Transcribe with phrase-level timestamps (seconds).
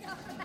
[0.00, 0.37] Radio Start.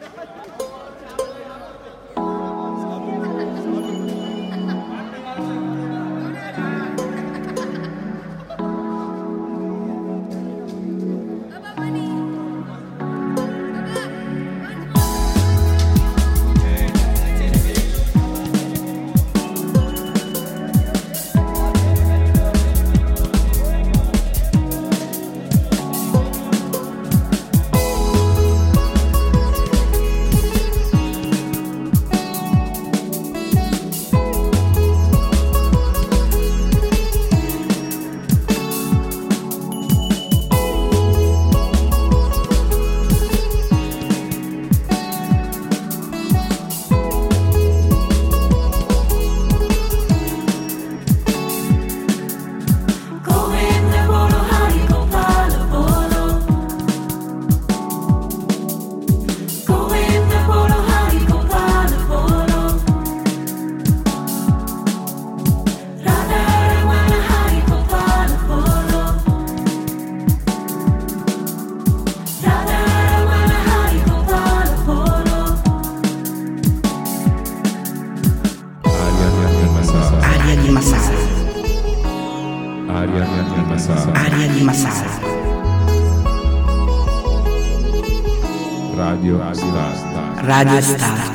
[90.53, 91.32] Rajasthan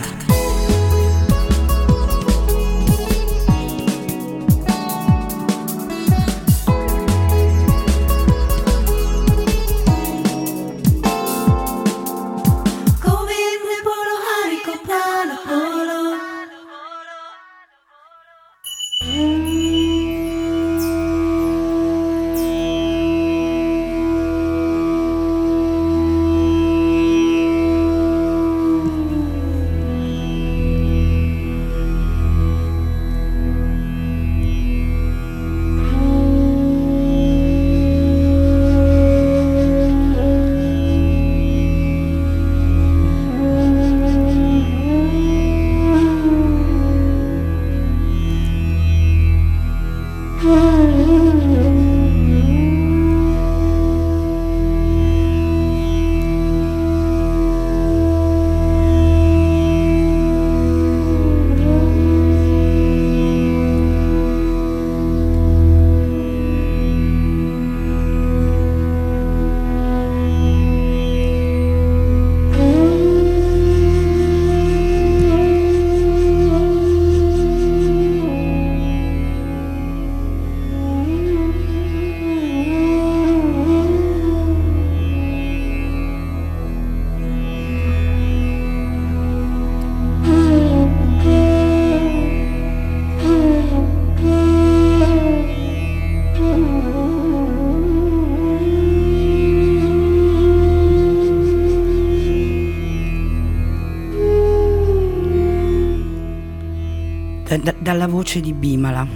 [108.09, 109.07] voce di Bimala.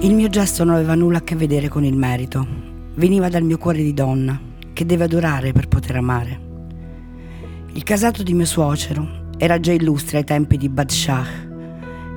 [0.00, 2.46] Il mio gesto non aveva nulla a che vedere con il merito,
[2.94, 4.40] veniva dal mio cuore di donna,
[4.72, 6.40] che deve adorare per poter amare.
[7.72, 11.26] Il casato di mio suocero era già illustre ai tempi di Badshah,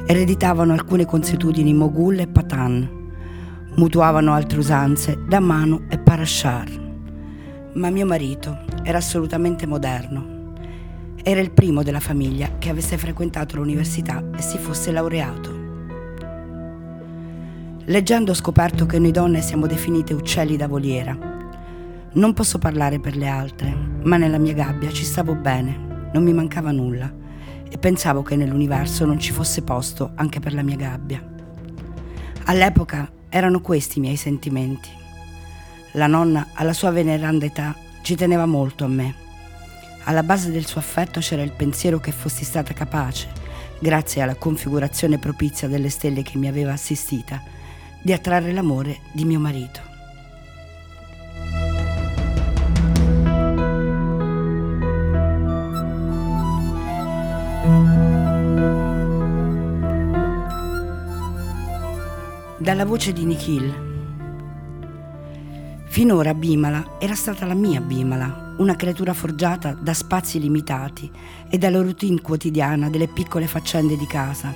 [0.06, 2.90] ereditavano alcune consuetudini Mogul e Patan,
[3.76, 6.70] mutuavano altre usanze da Manu e Parashar.
[7.74, 10.35] Ma mio marito era assolutamente moderno
[11.28, 15.64] era il primo della famiglia che avesse frequentato l'università e si fosse laureato.
[17.86, 21.18] Leggendo ho scoperto che noi donne siamo definite uccelli da voliera.
[22.12, 26.32] Non posso parlare per le altre, ma nella mia gabbia ci stavo bene, non mi
[26.32, 27.12] mancava nulla
[27.68, 31.28] e pensavo che nell'universo non ci fosse posto anche per la mia gabbia.
[32.44, 34.90] All'epoca erano questi i miei sentimenti.
[35.94, 39.24] La nonna, alla sua veneranda età, ci teneva molto a me
[40.06, 43.28] alla base del suo affetto c'era il pensiero che fossi stata capace,
[43.80, 47.42] grazie alla configurazione propizia delle stelle che mi aveva assistita,
[48.02, 49.94] di attrarre l'amore di mio marito.
[62.58, 63.95] Dalla voce di Nikhil.
[65.96, 71.10] Finora Bimala era stata la mia Bimala, una creatura forgiata da spazi limitati
[71.50, 74.54] e dalla routine quotidiana delle piccole faccende di casa.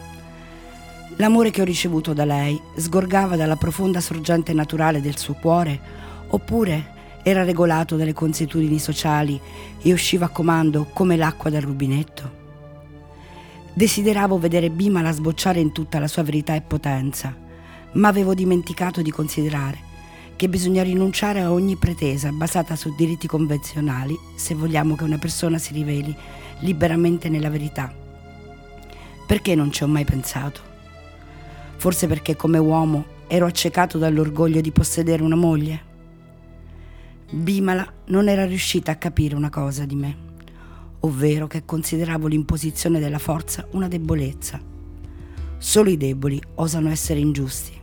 [1.16, 5.80] L'amore che ho ricevuto da lei sgorgava dalla profonda sorgente naturale del suo cuore
[6.28, 9.40] oppure Era regolato dalle consuetudini sociali
[9.82, 12.32] e usciva a comando come l'acqua dal rubinetto?
[13.74, 17.34] Desideravo vedere Bimala sbocciare in tutta la sua verità e potenza,
[17.94, 19.88] ma avevo dimenticato di considerare
[20.40, 25.58] che bisogna rinunciare a ogni pretesa basata su diritti convenzionali se vogliamo che una persona
[25.58, 26.16] si riveli
[26.60, 27.94] liberamente nella verità.
[29.28, 30.62] Perché non ci ho mai pensato?
[31.76, 35.84] Forse perché come uomo ero accecato dall'orgoglio di possedere una moglie?
[37.32, 40.18] Bimala non era riuscita a capire una cosa di me,
[41.02, 44.58] ovvero che consideravo l'imposizione della forza una debolezza.
[45.58, 47.79] Solo i deboli osano essere ingiusti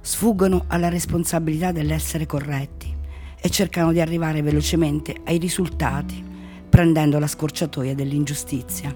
[0.00, 2.94] sfuggono alla responsabilità dell'essere corretti
[3.40, 6.24] e cercano di arrivare velocemente ai risultati,
[6.68, 8.94] prendendo la scorciatoia dell'ingiustizia.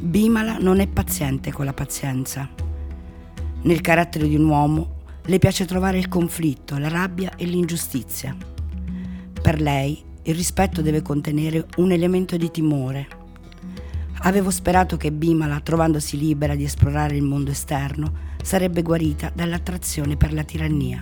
[0.00, 2.48] Bimala non è paziente con la pazienza.
[3.62, 8.36] Nel carattere di un uomo le piace trovare il conflitto, la rabbia e l'ingiustizia.
[9.42, 13.17] Per lei il rispetto deve contenere un elemento di timore.
[14.22, 18.12] Avevo sperato che Bimala, trovandosi libera di esplorare il mondo esterno,
[18.42, 21.00] sarebbe guarita dall'attrazione per la tirannia.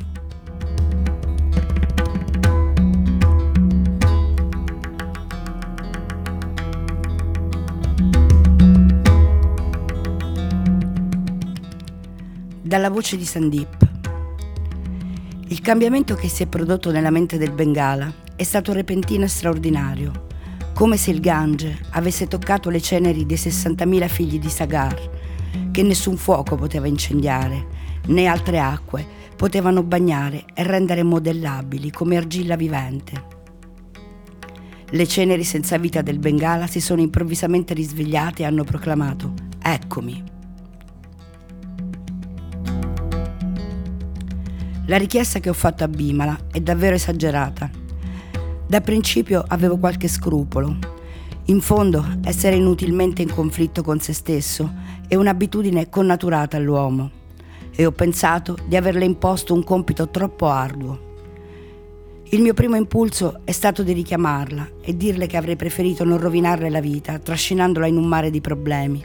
[12.62, 13.88] Dalla voce di Sandip.
[15.48, 20.25] Il cambiamento che si è prodotto nella mente del Bengala è stato repentino e straordinario,
[20.76, 24.94] come se il Gange avesse toccato le ceneri dei 60.000 figli di Sagar
[25.70, 27.66] che nessun fuoco poteva incendiare,
[28.08, 29.06] né altre acque
[29.36, 33.24] potevano bagnare e rendere modellabili come argilla vivente.
[34.90, 39.32] Le ceneri senza vita del Bengala si sono improvvisamente risvegliate e hanno proclamato
[39.62, 40.22] Eccomi.
[44.84, 47.84] La richiesta che ho fatto a Bimala è davvero esagerata.
[48.68, 50.76] Da principio avevo qualche scrupolo.
[51.44, 54.72] In fondo, essere inutilmente in conflitto con se stesso
[55.06, 57.10] è un'abitudine connaturata all'uomo
[57.70, 61.04] e ho pensato di averle imposto un compito troppo arduo.
[62.30, 66.68] Il mio primo impulso è stato di richiamarla e dirle che avrei preferito non rovinarle
[66.68, 69.00] la vita, trascinandola in un mare di problemi.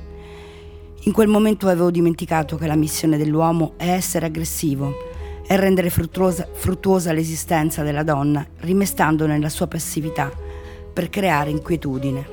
[1.03, 5.10] In quel momento avevo dimenticato che la missione dell'uomo è essere aggressivo
[5.51, 10.31] e rendere fruttuosa, fruttuosa l'esistenza della donna, rimestando nella sua passività
[10.93, 12.25] per creare inquietudine.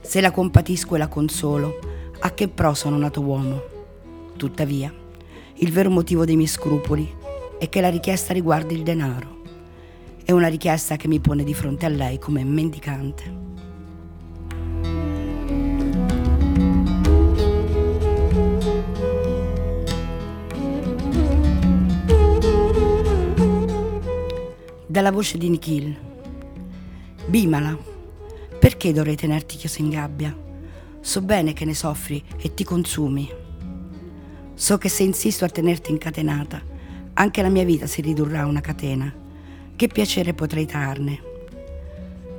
[0.00, 1.78] Se la compatisco e la consolo,
[2.20, 3.62] a che pro sono nato uomo.
[4.38, 4.90] Tuttavia,
[5.56, 7.14] il vero motivo dei miei scrupoli
[7.58, 9.42] è che la richiesta riguarda il denaro.
[10.24, 13.41] È una richiesta che mi pone di fronte a lei come mendicante.
[24.92, 25.98] Dalla voce di Nikhil.
[27.24, 27.74] Bimala,
[28.58, 30.36] perché dovrei tenerti chiuso in gabbia?
[31.00, 33.26] So bene che ne soffri e ti consumi.
[34.52, 36.60] So che se insisto a tenerti incatenata,
[37.14, 39.10] anche la mia vita si ridurrà a una catena.
[39.74, 41.22] Che piacere potrei trarne?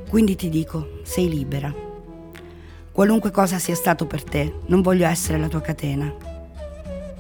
[0.07, 1.73] Quindi ti dico, sei libera.
[2.91, 6.15] Qualunque cosa sia stato per te, non voglio essere la tua catena.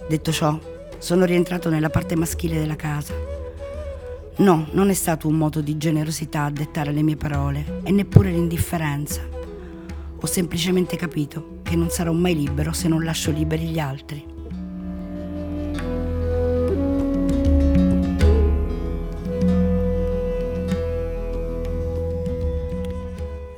[0.07, 0.59] Detto ciò,
[0.99, 3.32] sono rientrato nella parte maschile della casa.
[4.37, 8.31] No, non è stato un moto di generosità a dettare le mie parole e neppure
[8.31, 9.21] l'indifferenza.
[10.19, 14.25] Ho semplicemente capito che non sarò mai libero se non lascio liberi gli altri.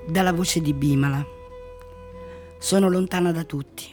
[0.08, 1.25] Dalla voce di Bimala.
[2.60, 3.86] Sono lontana da tutti.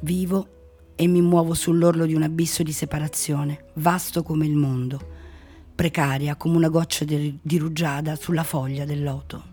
[0.00, 0.48] Vivo
[0.96, 5.18] e mi muovo sull'orlo di un abisso di separazione, vasto come il mondo,
[5.80, 9.44] precaria come una goccia di, di rugiada sulla foglia del loto.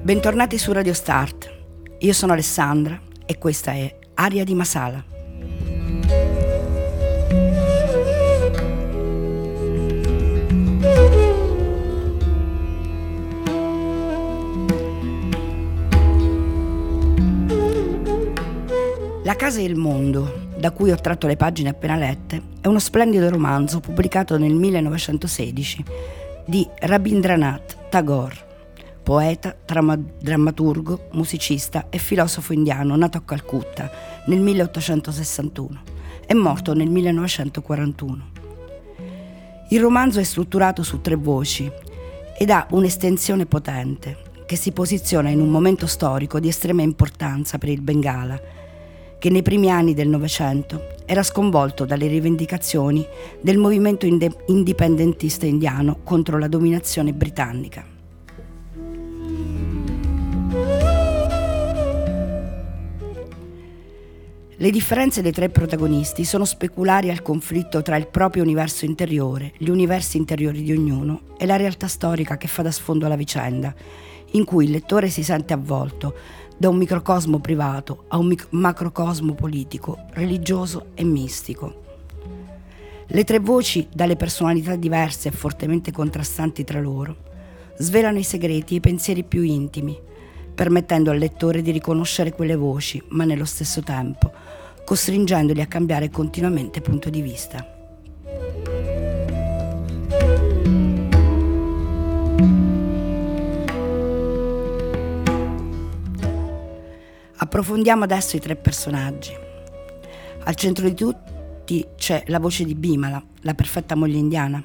[0.00, 1.52] Bentornati su Radio Start.
[1.98, 5.10] Io sono Alessandra e questa è Aria di Masala.
[19.30, 22.80] La casa e il mondo, da cui ho tratto le pagine appena lette, è uno
[22.80, 25.84] splendido romanzo pubblicato nel 1916
[26.44, 28.48] di Rabindranath Tagore
[29.04, 33.88] poeta, trama- drammaturgo, musicista e filosofo indiano nato a Calcutta
[34.26, 35.82] nel 1861.
[36.26, 38.30] È morto nel 1941.
[39.68, 41.70] Il romanzo è strutturato su tre voci
[42.36, 47.68] ed ha un'estensione potente che si posiziona in un momento storico di estrema importanza per
[47.68, 48.58] il Bengala,
[49.20, 53.06] che nei primi anni del Novecento era sconvolto dalle rivendicazioni
[53.38, 57.84] del movimento indipendentista indiano contro la dominazione britannica.
[64.56, 69.68] Le differenze dei tre protagonisti sono speculari al conflitto tra il proprio universo interiore, gli
[69.68, 73.74] universi interiori di ognuno e la realtà storica che fa da sfondo alla vicenda,
[74.32, 76.14] in cui il lettore si sente avvolto
[76.60, 81.84] da un microcosmo privato a un mic- macrocosmo politico, religioso e mistico.
[83.06, 87.16] Le tre voci, dalle personalità diverse e fortemente contrastanti tra loro,
[87.78, 89.98] svelano i segreti e i pensieri più intimi,
[90.54, 94.30] permettendo al lettore di riconoscere quelle voci, ma nello stesso tempo
[94.84, 97.79] costringendoli a cambiare continuamente punto di vista.
[107.50, 109.32] Approfondiamo adesso i tre personaggi.
[110.44, 114.62] Al centro di tutti c'è la voce di Bimala, la perfetta moglie indiana,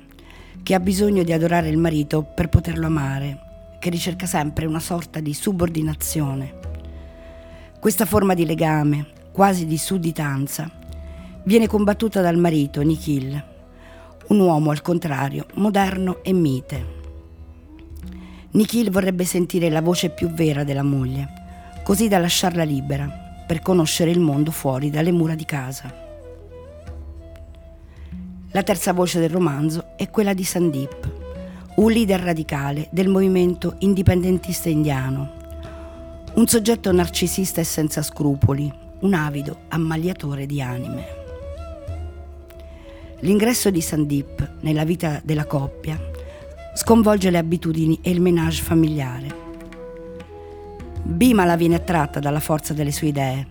[0.61, 5.19] che ha bisogno di adorare il marito per poterlo amare che ricerca sempre una sorta
[5.19, 6.59] di subordinazione.
[7.79, 10.69] Questa forma di legame, quasi di sudditanza,
[11.43, 13.43] viene combattuta dal marito Nikhil,
[14.27, 16.85] un uomo al contrario, moderno e mite.
[18.51, 21.44] Nikhil vorrebbe sentire la voce più vera della moglie,
[21.85, 23.07] così da lasciarla libera
[23.45, 25.93] per conoscere il mondo fuori dalle mura di casa.
[28.49, 31.11] La terza voce del romanzo è quella di Sandip,
[31.75, 35.31] un leader radicale del movimento indipendentista indiano,
[36.33, 41.05] un soggetto narcisista e senza scrupoli, un avido ammaliatore di anime.
[43.19, 45.99] L'ingresso di Sandip nella vita della coppia
[46.73, 49.44] sconvolge le abitudini e il menage familiare.
[51.07, 53.47] Bimala viene attratta dalla forza delle sue idee.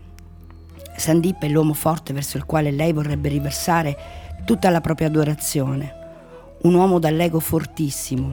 [0.97, 3.97] Sandip è l'uomo forte verso il quale lei vorrebbe riversare
[4.45, 6.03] tutta la propria adorazione
[6.65, 8.33] un uomo dall'ego fortissimo,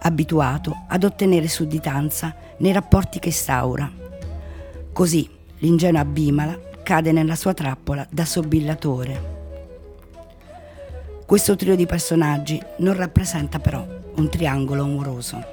[0.00, 3.90] abituato ad ottenere sudditanza nei rapporti che instaura.
[4.92, 5.28] Così
[5.58, 9.40] l'ingenua Bimala cade nella sua trappola da sobillatore.
[11.24, 15.51] Questo trio di personaggi non rappresenta però un triangolo amoroso.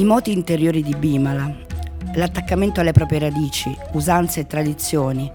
[0.00, 1.54] I moti interiori di Bimala,
[2.14, 5.30] l'attaccamento alle proprie radici, usanze e tradizioni,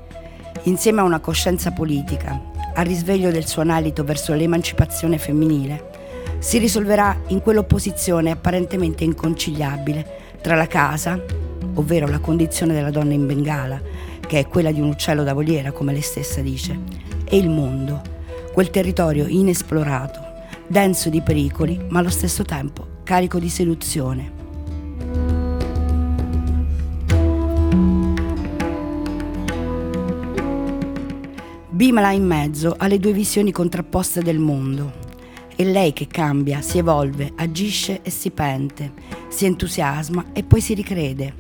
[0.63, 2.41] insieme a una coscienza politica,
[2.74, 5.91] al risveglio del suo anelito verso l'emancipazione femminile,
[6.39, 11.24] si risolverà in quell'opposizione apparentemente inconciliabile tra la casa,
[11.75, 13.79] ovvero la condizione della donna in Bengala,
[14.25, 16.75] che è quella di un uccello da voliera, come lei stessa dice,
[17.24, 18.01] e il mondo,
[18.51, 20.22] quel territorio inesplorato,
[20.65, 24.44] denso di pericoli, ma allo stesso tempo carico di seduzione.
[31.75, 34.94] Bimala in mezzo alle due visioni contrapposte del mondo.
[35.53, 38.94] È lei che cambia, si evolve, agisce e si pente,
[39.27, 41.34] si entusiasma e poi si ricrede,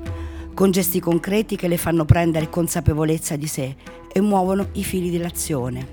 [0.53, 3.77] con gesti concreti che le fanno prendere consapevolezza di sé
[4.11, 5.87] e muovono i fili dell'azione.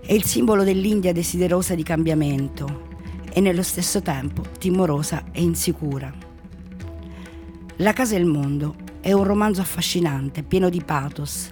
[0.00, 2.88] È il simbolo dell'India desiderosa di cambiamento
[3.30, 6.10] e nello stesso tempo timorosa e insicura.
[7.76, 11.50] La casa e il mondo è un romanzo affascinante, pieno di pathos,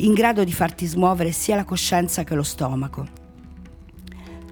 [0.00, 3.06] in grado di farti smuovere sia la coscienza che lo stomaco.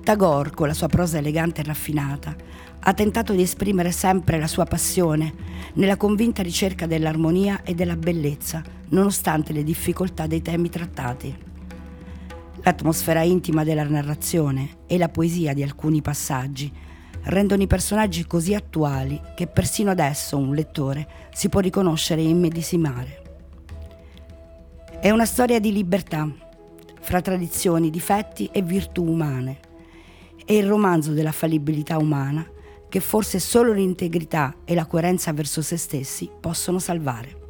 [0.03, 2.35] Tagore, con la sua prosa elegante e raffinata,
[2.81, 5.33] ha tentato di esprimere sempre la sua passione
[5.75, 11.37] nella convinta ricerca dell'armonia e della bellezza, nonostante le difficoltà dei temi trattati.
[12.62, 16.73] L'atmosfera intima della narrazione e la poesia di alcuni passaggi
[17.25, 23.25] rendono i personaggi così attuali che persino adesso un lettore si può riconoscere e immedesimare.
[24.99, 26.29] È una storia di libertà,
[27.00, 29.61] fra tradizioni, difetti e virtù umane.
[30.45, 32.45] È il romanzo della fallibilità umana
[32.88, 37.45] che forse solo l'integrità e la coerenza verso se stessi possono salvare.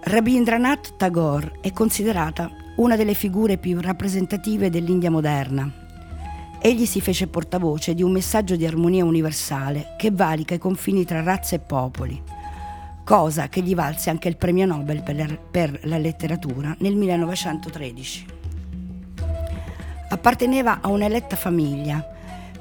[0.00, 5.70] Rabindranath Tagore è considerata una delle figure più rappresentative dell'India moderna.
[6.60, 11.22] Egli si fece portavoce di un messaggio di armonia universale che valica i confini tra
[11.22, 12.20] razze e popoli,
[13.04, 18.26] cosa che gli valse anche il premio Nobel per la, per la letteratura nel 1913.
[20.08, 22.04] Apparteneva a un'eletta famiglia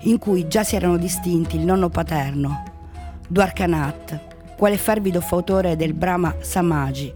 [0.01, 2.63] in cui già si erano distinti il nonno paterno,
[3.27, 7.11] Dwarkanath, quale fervido fautore del Brahma Samaji,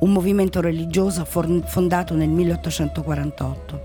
[0.00, 3.82] un movimento religioso fondato nel 1848,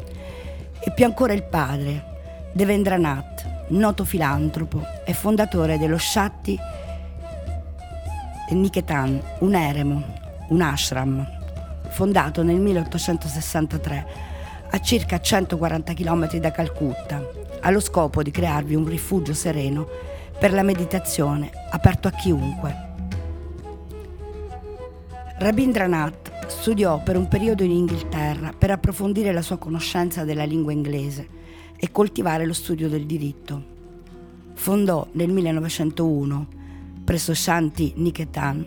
[0.79, 2.13] e più ancora il padre,
[2.51, 6.57] Devendranath, noto filantropo e fondatore dello Shakti
[8.51, 10.03] Niketan, un eremo,
[10.50, 11.27] un ashram,
[11.89, 14.07] fondato nel 1863
[14.69, 17.27] a circa 140 km da Calcutta,
[17.62, 19.88] allo scopo di crearvi un rifugio sereno
[20.38, 22.85] per la meditazione aperto a chiunque.
[25.38, 31.27] Rabindranath studiò per un periodo in Inghilterra per approfondire la sua conoscenza della lingua inglese
[31.75, 33.74] e coltivare lo studio del diritto.
[34.54, 36.48] Fondò nel 1901,
[37.04, 38.65] presso Shanti Niketan,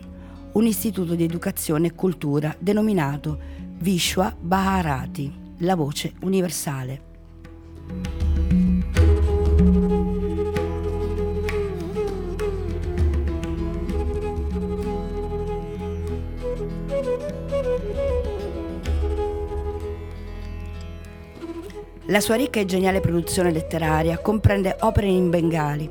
[0.51, 3.39] un istituto di educazione e cultura denominato
[3.79, 8.28] Vishwa Bharati, la voce universale.
[22.09, 25.87] La sua ricca e geniale produzione letteraria comprende opere in bengali,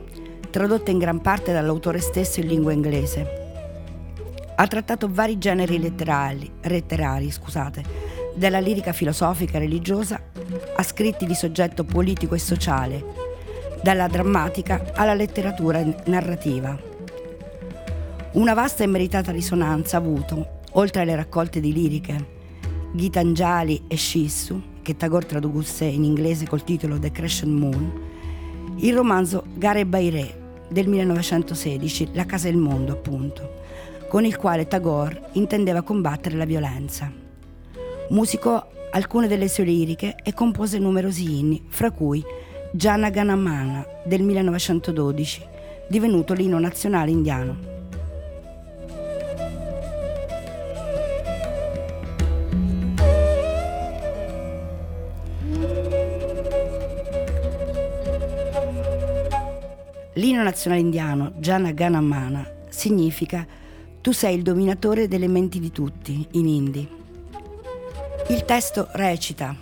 [0.50, 3.37] tradotte in gran parte dall'autore stesso in lingua inglese.
[4.56, 7.84] Ha trattato vari generi letterari, letterari scusate,
[8.34, 10.20] dalla lirica filosofica e religiosa
[10.75, 13.04] a scritti di soggetto politico e sociale,
[13.80, 16.76] dalla drammatica alla letteratura narrativa.
[18.32, 22.37] Una vasta e meritata risonanza ha avuto, oltre alle raccolte di liriche,
[22.90, 27.92] Gitanjali e Shissu, che Tagore tradusse in inglese col titolo The Crescent Moon,
[28.76, 33.57] il romanzo Gare Bairé del 1916, La casa e il mondo, appunto,
[34.09, 37.12] con il quale Tagore intendeva combattere la violenza.
[38.09, 42.24] Musicò alcune delle sue liriche e compose numerosi inni, fra cui
[42.72, 45.46] Jana Ganamana del 1912,
[45.90, 47.77] divenuto l'inno nazionale indiano.
[60.28, 63.46] L'inno nazionale indiano, Jana Ganamana, significa
[64.02, 66.86] tu sei il dominatore delle menti di tutti in hindi.
[68.28, 69.56] Il testo recita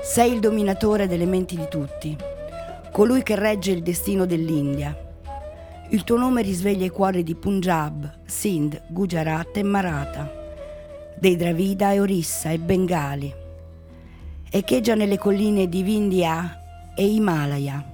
[0.00, 2.16] Sei il dominatore delle menti di tutti,
[2.92, 4.96] colui che regge il destino dell'India.
[5.88, 10.32] Il tuo nome risveglia i cuori di Punjab, Sindh, Gujarat e Maratha,
[11.18, 13.34] dei Dravida e Orissa e Bengali.
[14.48, 16.58] Echeggia nelle colline di Vindhya
[16.94, 17.84] e Himalaya.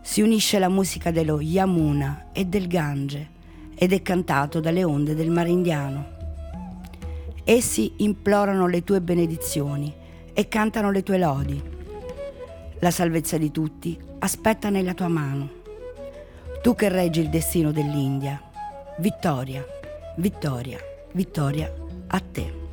[0.00, 3.34] Si unisce la musica dello Yamuna e del Gange
[3.74, 6.14] ed è cantato dalle onde del mare indiano.
[7.44, 9.92] Essi implorano le tue benedizioni
[10.32, 11.62] e cantano le tue lodi.
[12.80, 15.48] La salvezza di tutti aspetta nella tua mano.
[16.62, 18.42] Tu che reggi il destino dell'India,
[18.98, 19.64] vittoria,
[20.16, 20.78] vittoria,
[21.12, 21.72] vittoria
[22.08, 22.65] a te.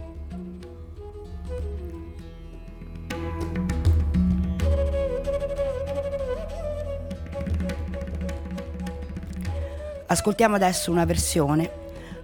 [10.13, 11.71] Ascoltiamo adesso una versione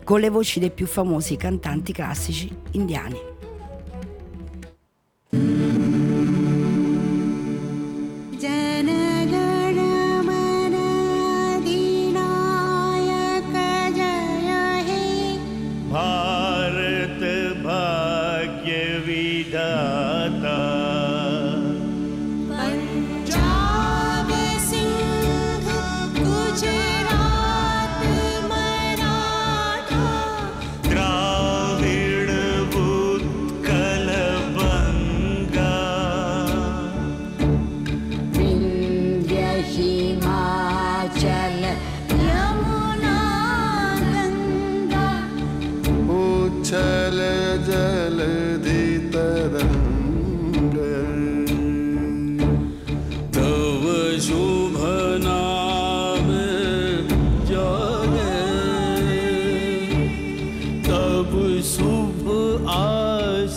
[0.04, 3.29] con le voci dei più famosi cantanti classici indiani.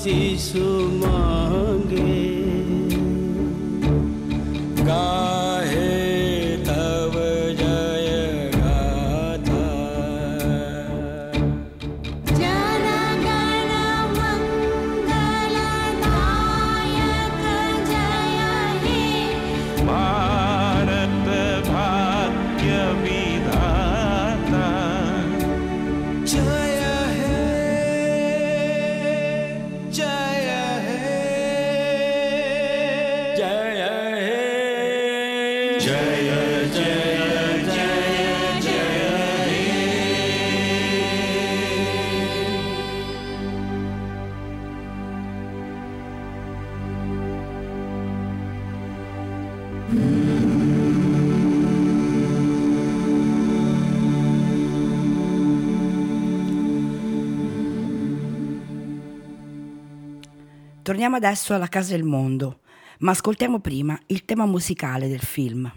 [0.05, 1.22] शु
[61.27, 62.63] adesso alla Casa del Mondo,
[62.99, 65.71] ma ascoltiamo prima il tema musicale del film.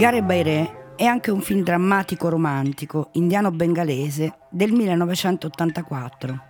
[0.00, 6.42] Gare Bairé è anche un film drammatico romantico indiano-bengalese del 1984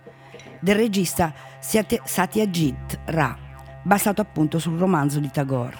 [0.61, 3.37] del regista Satyajit Ra,
[3.83, 5.75] basato appunto sul romanzo di Tagore.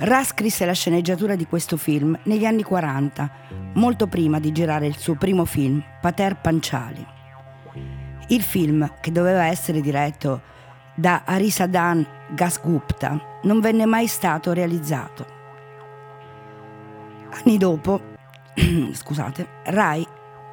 [0.00, 3.30] Ra scrisse la sceneggiatura di questo film negli anni 40,
[3.72, 7.06] molto prima di girare il suo primo film, Pater Panchali.
[8.26, 10.42] Il film, che doveva essere diretto
[10.94, 15.37] da Arisadan Gasgupta, non venne mai stato realizzato.
[17.30, 18.00] Anni dopo,
[18.92, 20.06] scusate, Rai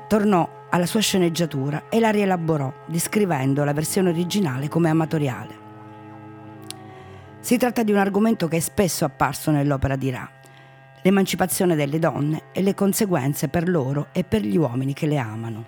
[0.08, 5.64] tornò alla sua sceneggiatura e la rielaborò, descrivendo la versione originale come amatoriale.
[7.40, 10.30] Si tratta di un argomento che è spesso apparso nell'opera di Ra,
[11.02, 15.66] l'emancipazione delle donne e le conseguenze per loro e per gli uomini che le amano.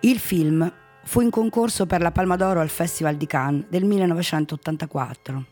[0.00, 0.72] Il film
[1.06, 5.44] fu in concorso per la Palma d'Oro al Festival di Cannes del 1984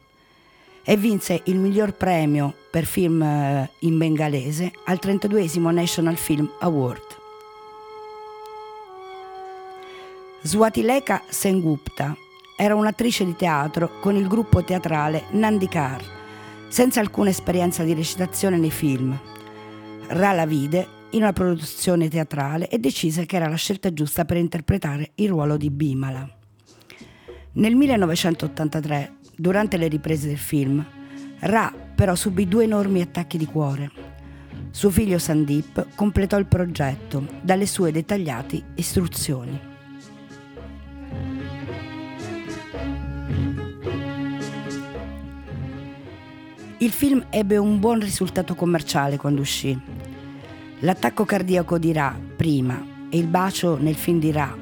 [0.82, 7.22] e vinse il miglior premio per film eh, in bengalese al 32 National Film Award.
[10.42, 12.14] Swatileka Sengupta
[12.56, 16.02] era un'attrice di teatro con il gruppo teatrale Nandikar,
[16.68, 19.16] senza alcuna esperienza di recitazione nei film.
[20.08, 24.36] Ra la vide in una produzione teatrale e decise che era la scelta giusta per
[24.36, 26.28] interpretare il ruolo di Bimala.
[27.52, 30.84] Nel 1983, durante le riprese del film,
[31.40, 33.90] Ra però subì due enormi attacchi di cuore.
[34.70, 39.72] Suo figlio Sandip completò il progetto dalle sue dettagliate istruzioni.
[46.78, 49.80] Il film ebbe un buon risultato commerciale quando uscì
[50.84, 54.54] L'attacco cardiaco di Ra prima e il bacio nel film di Ra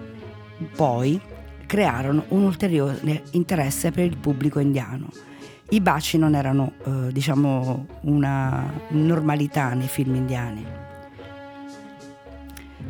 [0.77, 1.21] poi
[1.67, 5.09] crearono un ulteriore interesse per il pubblico indiano.
[5.71, 10.65] I baci non erano, eh, diciamo, una normalità nei film indiani.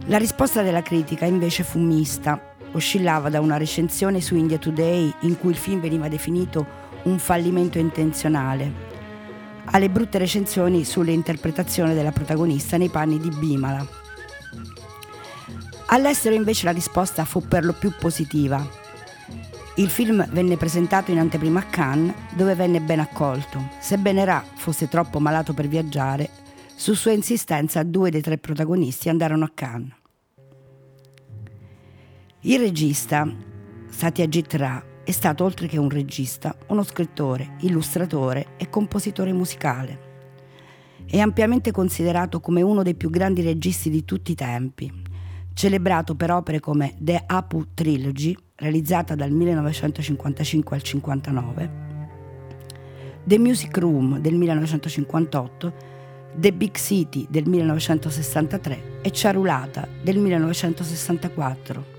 [0.08, 5.38] La risposta della critica invece fu mista, oscillava da una recensione su India Today in
[5.38, 6.66] cui il film veniva definito
[7.04, 8.91] un fallimento intenzionale
[9.66, 13.86] alle brutte recensioni sull'interpretazione della protagonista nei panni di Bimala.
[15.86, 18.66] All'estero invece la risposta fu per lo più positiva.
[19.76, 23.70] Il film venne presentato in anteprima a Cannes, dove venne ben accolto.
[23.80, 26.28] Sebbene Ra fosse troppo malato per viaggiare,
[26.74, 29.92] su sua insistenza due dei tre protagonisti andarono a Cannes.
[32.40, 33.26] Il regista,
[33.88, 40.10] Satyajit Ra, è stato, oltre che un regista, uno scrittore, illustratore e compositore musicale.
[41.04, 44.90] È ampiamente considerato come uno dei più grandi registi di tutti i tempi,
[45.54, 51.70] celebrato per opere come The Apu Trilogy, realizzata dal 1955 al 59,
[53.24, 55.74] The Music Room del 1958,
[56.34, 61.91] The Big City del 1963 e Charulata del 1964.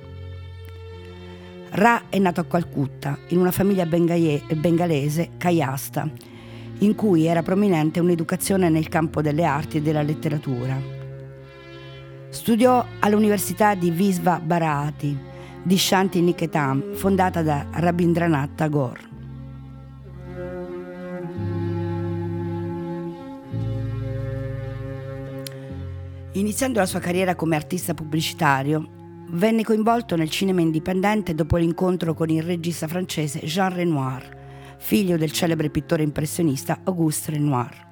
[1.76, 6.08] Ra è nato a Calcutta, in una famiglia bengalese kayasta,
[6.80, 10.80] in cui era prominente un'educazione nel campo delle arti e della letteratura.
[12.30, 15.18] Studiò all'Università di Visva Bharati
[15.64, 19.02] di Shanti Niketam, fondata da Rabindranath Tagore.
[26.34, 29.02] Iniziando la sua carriera come artista pubblicitario,
[29.34, 35.32] venne coinvolto nel cinema indipendente dopo l'incontro con il regista francese Jean Renoir, figlio del
[35.32, 37.92] celebre pittore impressionista Auguste Renoir,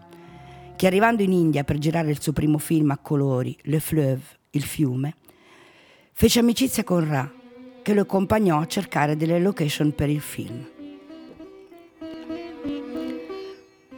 [0.75, 4.63] che arrivando in India per girare il suo primo film a colori, Le Fleuve, il
[4.63, 5.15] fiume,
[6.11, 7.31] fece amicizia con Ra,
[7.81, 10.69] che lo accompagnò a cercare delle location per il film.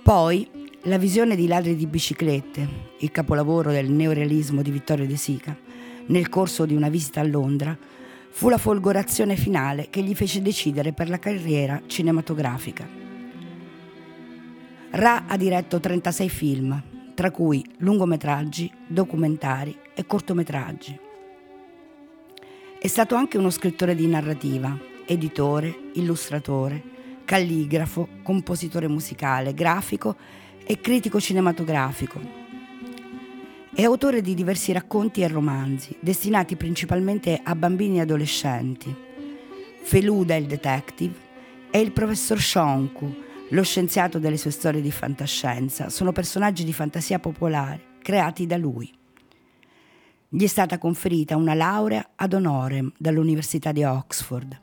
[0.02, 0.50] Poi
[0.84, 2.68] la visione di Ladri di biciclette,
[3.00, 5.58] il capolavoro del neorealismo di Vittorio De Sica,
[6.08, 7.78] nel corso di una visita a Londra,
[8.30, 12.88] fu la folgorazione finale che gli fece decidere per la carriera cinematografica.
[14.92, 21.00] Ra ha diretto 36 film, tra cui lungometraggi, documentari e cortometraggi.
[22.80, 26.82] È stato anche uno scrittore di narrativa, editore, illustratore,
[27.26, 30.16] calligrafo, compositore musicale, grafico
[30.66, 32.43] è critico cinematografico.
[33.76, 38.96] È autore di diversi racconti e romanzi, destinati principalmente a bambini e adolescenti.
[39.82, 41.16] Feluda il detective
[41.72, 43.16] e il professor Shonku,
[43.50, 48.94] lo scienziato delle sue storie di fantascienza, sono personaggi di fantasia popolare creati da lui.
[50.30, 54.56] Gli è stata conferita una laurea ad honorem dall'Università di Oxford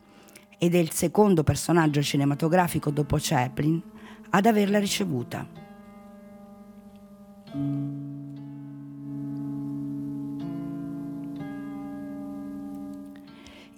[0.56, 3.82] ed è il secondo personaggio cinematografico dopo Chaplin
[4.30, 5.48] ad averla ricevuta.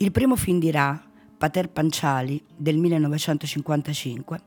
[0.02, 1.00] Il primo film di Ra,
[1.38, 4.40] Pater Panciali, del 1955,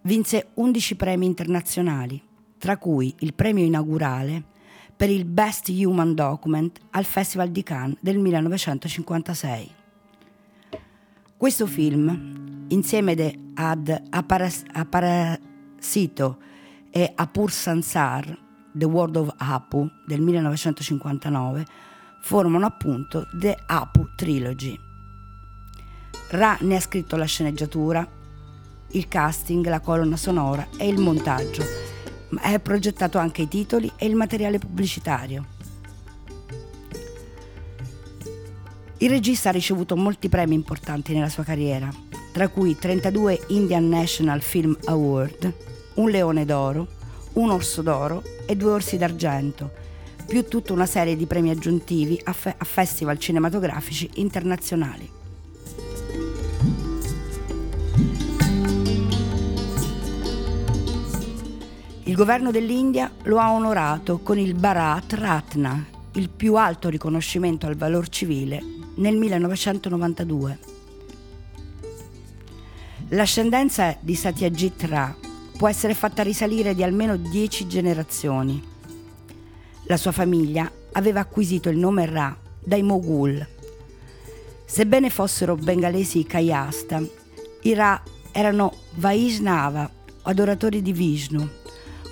[0.00, 2.18] vinse 11 premi internazionali,
[2.56, 4.42] tra cui il premio inaugurale
[4.96, 9.70] per il Best Human Document al Festival di Cannes del 1956.
[11.36, 13.14] Questo film, insieme
[13.56, 14.04] ad
[14.72, 16.38] Aparasito
[16.88, 18.38] e Apur Sansar,
[18.72, 21.87] The World of Apu del 1959
[22.20, 24.78] formano appunto The Apu Trilogy.
[26.30, 28.06] Ra ne ha scritto la sceneggiatura,
[28.92, 31.64] il casting, la colonna sonora e il montaggio,
[32.30, 35.56] ma ha progettato anche i titoli e il materiale pubblicitario.
[38.98, 41.88] Il regista ha ricevuto molti premi importanti nella sua carriera,
[42.32, 45.54] tra cui 32 Indian National Film Award,
[45.94, 46.88] un Leone d'Oro,
[47.34, 49.70] un Orso d'Oro e due Orsi d'Argento,
[50.28, 55.10] più tutta una serie di premi aggiuntivi a, fe- a festival cinematografici internazionali.
[62.04, 67.76] Il governo dell'India lo ha onorato con il Bharat Ratna, il più alto riconoscimento al
[67.76, 68.62] valor civile,
[68.96, 70.58] nel 1992.
[73.08, 75.14] L'ascendenza di Satyajit Ray
[75.56, 78.76] può essere fatta risalire di almeno dieci generazioni.
[79.88, 83.46] La sua famiglia aveva acquisito il nome Ra dai Moghul.
[84.66, 87.02] Sebbene fossero bengalesi Kayasta,
[87.62, 89.90] i Ra erano Vaishnava,
[90.24, 91.48] adoratori di Vishnu,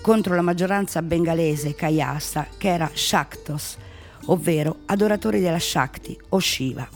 [0.01, 3.77] contro la maggioranza bengalese Kayasta che era Shaktos,
[4.25, 6.96] ovvero adoratori della Shakti o Shiva.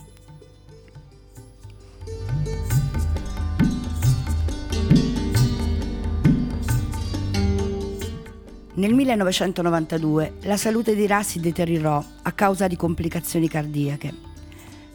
[8.80, 14.10] Nel 1992 la salute di Ra si deteriorò a causa di complicazioni cardiache.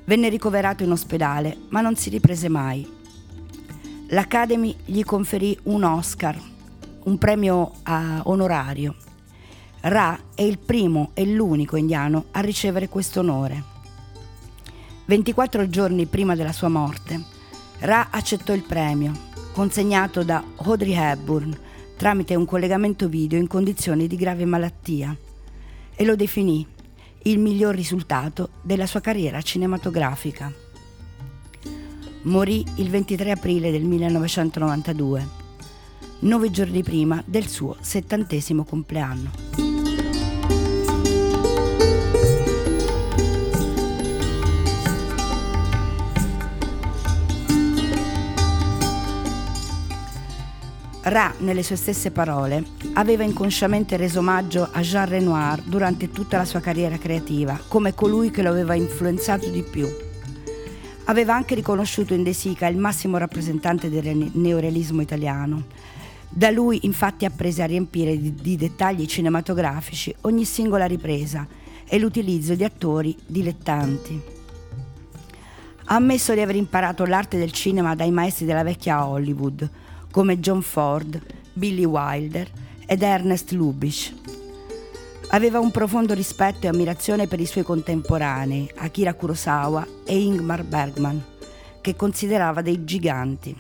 [0.06, 2.84] Venne ricoverato in ospedale, ma non si riprese mai.
[4.08, 6.36] L'Academy gli conferì un Oscar,
[7.04, 7.74] un premio
[8.24, 8.96] onorario.
[9.82, 13.64] Ra è il primo e l'unico indiano a ricevere questo onore.
[15.06, 17.24] 24 giorni prima della sua morte,
[17.82, 19.12] Ra accettò il premio,
[19.54, 21.60] consegnato da Audrey Hepburn,
[21.98, 25.16] tramite un collegamento video in condizioni di grave malattia
[25.96, 26.66] e lo definì
[27.24, 30.52] il miglior risultato della sua carriera cinematografica.
[32.24, 35.28] Morì il 23 aprile del 1992,
[36.20, 39.65] nove giorni prima del suo settantesimo compleanno.
[51.08, 52.64] Ra, nelle sue stesse parole,
[52.94, 58.32] aveva inconsciamente reso omaggio a Jean Renoir durante tutta la sua carriera creativa, come colui
[58.32, 59.88] che lo aveva influenzato di più.
[61.04, 65.66] Aveva anche riconosciuto in De Sica il massimo rappresentante del neorealismo italiano.
[66.28, 71.46] Da lui infatti apprese a riempire di, di dettagli cinematografici ogni singola ripresa
[71.88, 74.20] e l'utilizzo di attori dilettanti.
[75.86, 79.70] Ha ammesso di aver imparato l'arte del cinema dai maestri della vecchia Hollywood,
[80.16, 82.50] come John Ford, Billy Wilder
[82.86, 84.14] ed Ernest Lubitsch.
[85.32, 91.22] Aveva un profondo rispetto e ammirazione per i suoi contemporanei, Akira Kurosawa e Ingmar Bergman,
[91.82, 93.54] che considerava dei giganti.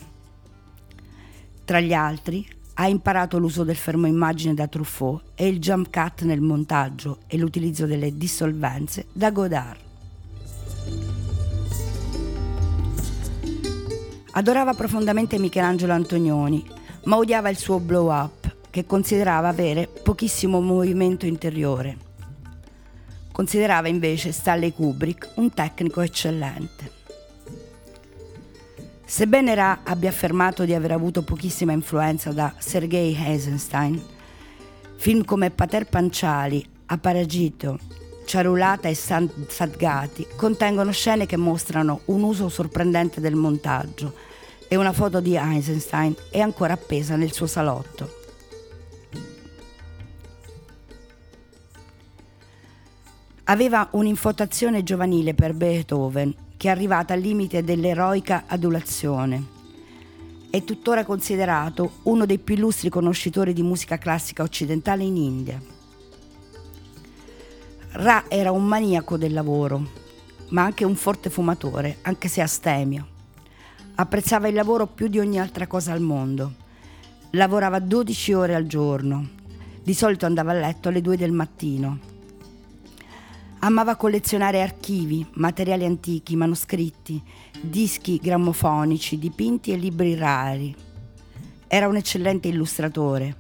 [1.65, 6.21] Tra gli altri, ha imparato l'uso del fermo immagine da Truffaut e il jump cut
[6.21, 9.84] nel montaggio e l'utilizzo delle dissolvenze da Godard.
[14.37, 16.61] Adorava profondamente Michelangelo Antonioni,
[17.05, 21.97] ma odiava il suo blow up, che considerava avere pochissimo movimento interiore.
[23.31, 26.91] Considerava invece Stanley Kubrick un tecnico eccellente.
[29.05, 34.03] Sebbene Ra abbia affermato di aver avuto pochissima influenza da Sergei Eisenstein,
[34.97, 37.79] film come Pater Panciali, Aparagito,
[38.25, 44.24] Ciarulata e Sadgati contengono scene che mostrano un uso sorprendente del montaggio
[44.67, 48.23] e una foto di Eisenstein è ancora appesa nel suo salotto.
[53.45, 59.53] Aveva un'infotazione giovanile per Beethoven che è arrivata al limite dell'eroica adulazione.
[60.49, 65.61] È tuttora considerato uno dei più illustri conoscitori di musica classica occidentale in India.
[67.91, 69.85] Ra era un maniaco del lavoro,
[70.49, 73.14] ma anche un forte fumatore, anche se astemio.
[73.95, 76.53] Apprezzava il lavoro più di ogni altra cosa al mondo.
[77.31, 79.29] Lavorava 12 ore al giorno.
[79.83, 82.13] Di solito andava a letto alle 2 del mattino
[83.65, 87.19] Amava collezionare archivi, materiali antichi, manoscritti,
[87.59, 90.75] dischi grammofonici, dipinti e libri rari.
[91.65, 93.35] Era un eccellente illustratore.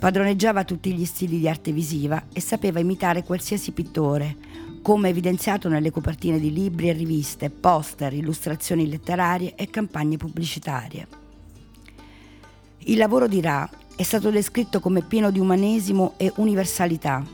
[0.00, 4.36] Padroneggiava tutti gli stili di arte visiva e sapeva imitare qualsiasi pittore,
[4.80, 11.06] come evidenziato nelle copertine di libri e riviste, poster, illustrazioni letterarie e campagne pubblicitarie.
[12.78, 17.24] Il lavoro di Ra è stato descritto come pieno di umanesimo e universalità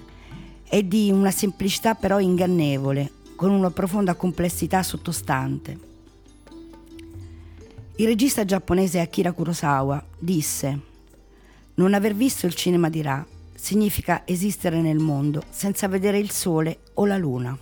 [0.67, 5.79] è di una semplicità però ingannevole, con una profonda complessità sottostante.
[7.97, 10.81] Il regista giapponese Akira Kurosawa disse
[11.75, 13.25] Non aver visto il cinema di Ra
[13.65, 17.57] significa esistere nel mondo senza vedere il sole o la luna.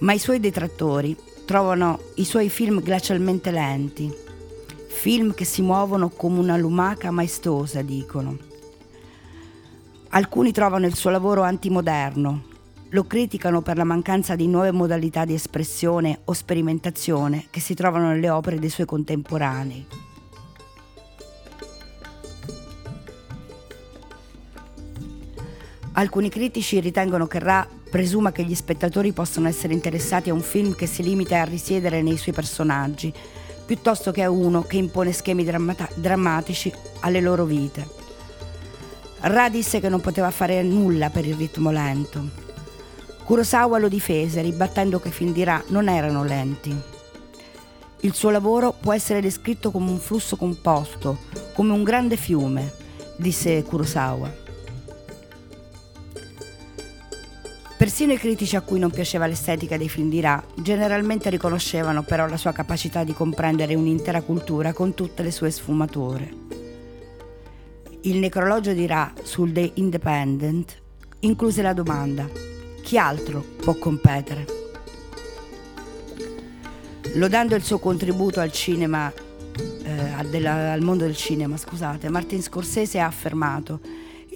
[0.00, 4.12] Ma i suoi detrattori trovano i suoi film glacialmente lenti,
[4.88, 8.36] film che si muovono come una lumaca maestosa, dicono
[10.10, 12.42] Alcuni trovano il suo lavoro antimoderno,
[12.90, 18.08] lo criticano per la mancanza di nuove modalità di espressione o sperimentazione che si trovano
[18.08, 20.03] nelle opere dei suoi contemporanei.
[25.96, 30.74] Alcuni critici ritengono che Ra presuma che gli spettatori possano essere interessati a un film
[30.74, 33.14] che si limita a risiedere nei suoi personaggi,
[33.64, 37.86] piuttosto che a uno che impone schemi drammata- drammatici alle loro vite.
[39.20, 42.28] Ra disse che non poteva fare nulla per il ritmo lento.
[43.22, 46.76] Kurosawa lo difese, ribattendo che i film di Ra non erano lenti.
[48.00, 51.18] Il suo lavoro può essere descritto come un flusso composto,
[51.54, 52.72] come un grande fiume,
[53.16, 54.42] disse Kurosawa.
[57.84, 62.26] Persino i critici a cui non piaceva l'estetica dei film di Ra generalmente riconoscevano però
[62.26, 66.32] la sua capacità di comprendere un'intera cultura con tutte le sue sfumature
[68.00, 70.80] il necrologio di Ra sul The Independent
[71.20, 72.26] incluse la domanda
[72.80, 74.46] chi altro può competere?
[77.16, 82.98] Lodando il suo contributo al cinema, eh, della, al mondo del cinema, scusate, Martin Scorsese
[82.98, 83.78] ha affermato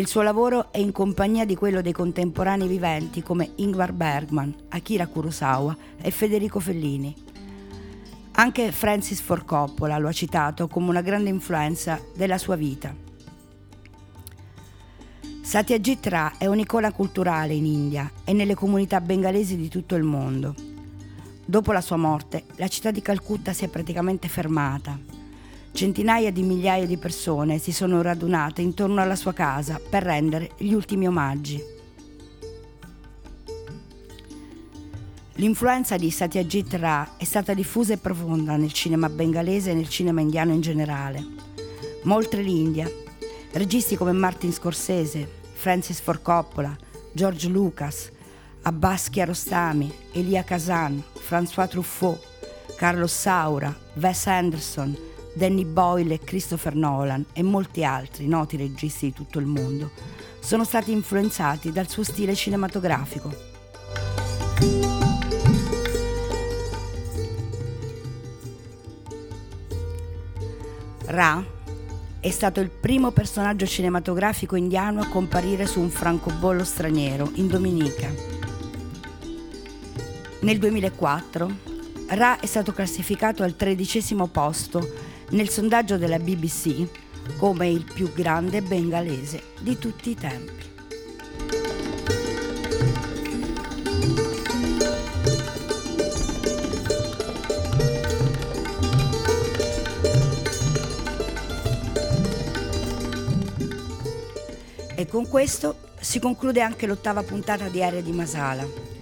[0.00, 5.08] il suo lavoro è in compagnia di quello dei contemporanei viventi come Ingvar Bergman, Akira
[5.08, 7.12] Kurosawa e Federico Fellini.
[8.32, 12.94] Anche Francis Ford Coppola lo ha citato come una grande influenza della sua vita.
[15.42, 20.54] Satyajit Ray è un'icona culturale in India e nelle comunità bengalesi di tutto il mondo.
[21.44, 25.17] Dopo la sua morte, la città di Calcutta si è praticamente fermata.
[25.78, 30.72] Centinaia di migliaia di persone si sono radunate intorno alla sua casa per rendere gli
[30.72, 31.62] ultimi omaggi.
[35.34, 40.20] L'influenza di Satyajit Ray è stata diffusa e profonda nel cinema bengalese e nel cinema
[40.20, 41.24] indiano in generale.
[42.02, 42.90] Ma oltre l'India,
[43.52, 46.76] registi come Martin Scorsese, Francis Ford Coppola,
[47.12, 48.10] George Lucas,
[48.62, 52.18] Abbas Kiarostami, Elia Kazan, François Truffaut,
[52.76, 55.06] Carlos Saura, Wes Anderson,
[55.38, 59.92] Danny Boyle e Christopher Nolan e molti altri noti registi di tutto il mondo
[60.40, 63.32] sono stati influenzati dal suo stile cinematografico.
[71.06, 71.44] Ra
[72.18, 78.12] È stato il primo personaggio cinematografico indiano a comparire su un francobollo straniero in Dominica.
[80.40, 81.50] Nel 2004
[82.08, 86.86] Ra è stato classificato al tredicesimo posto nel sondaggio della BBC
[87.36, 90.66] come il più grande bengalese di tutti i tempi.
[104.94, 108.97] E con questo si conclude anche l'ottava puntata di Aria di Masala.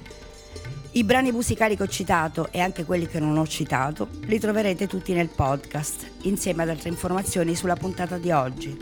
[0.97, 4.87] I brani musicali che ho citato e anche quelli che non ho citato li troverete
[4.87, 8.75] tutti nel podcast, insieme ad altre informazioni sulla puntata di oggi,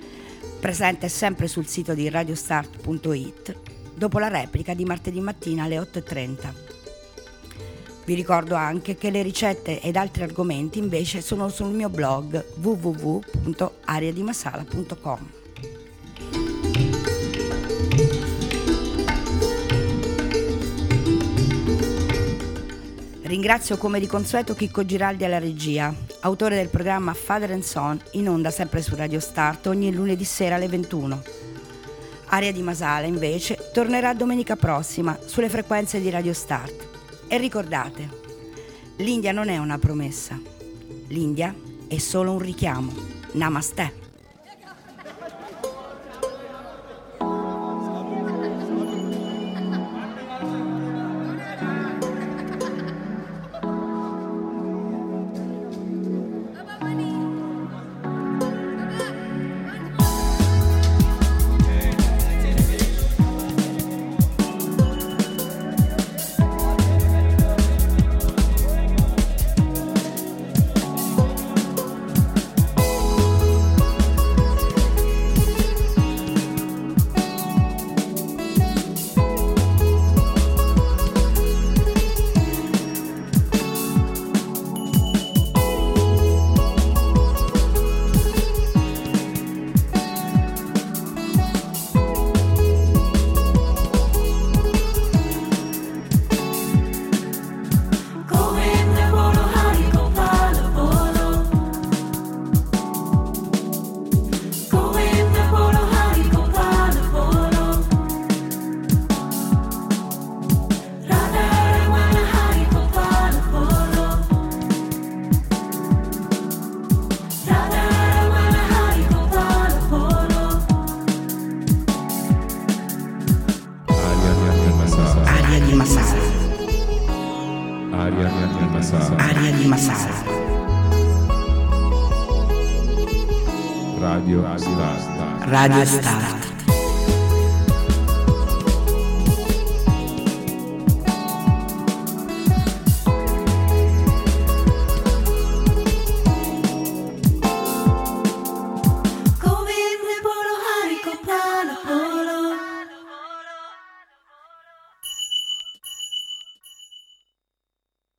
[0.61, 3.57] presente sempre sul sito di radiostart.it,
[3.97, 6.53] dopo la replica di martedì mattina alle 8.30.
[8.05, 15.44] Vi ricordo anche che le ricette ed altri argomenti invece sono sul mio blog www.ariadimasala.com.
[23.25, 28.29] Ringrazio come di consueto Chicco Giraldi alla regia, autore del programma Father and Son, in
[28.29, 31.23] onda sempre su Radio Start ogni lunedì sera alle 21.
[32.27, 36.89] Aria di Masala invece tornerà domenica prossima sulle frequenze di Radio Start.
[37.27, 38.07] E ricordate,
[38.97, 40.39] l'India non è una promessa,
[41.09, 41.55] l'India
[41.89, 42.93] è solo un richiamo.
[43.33, 44.04] Namaste.